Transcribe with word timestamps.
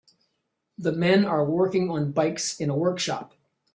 The 0.79 0.93
men 0.93 1.25
are 1.25 1.45
working 1.45 1.91
on 1.91 2.11
bikes 2.11 2.59
in 2.59 2.71
a 2.71 2.75
workshop 2.75 3.35